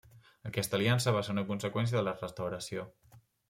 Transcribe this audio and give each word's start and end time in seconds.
Aquesta 0.51 0.75
Aliança 0.79 1.13
va 1.17 1.21
ser 1.29 1.35
una 1.35 1.45
conseqüència 1.51 2.01
de 2.01 2.05
la 2.09 2.17
Restauració. 2.25 2.91